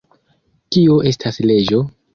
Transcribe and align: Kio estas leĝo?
Kio 0.77 0.97
estas 1.13 1.41
leĝo? 1.49 1.89